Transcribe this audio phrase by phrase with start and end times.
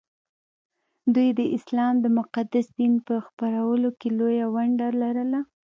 [1.13, 5.39] دوی د اسلام د مقدس دین په خپرولو کې لویه ونډه لرله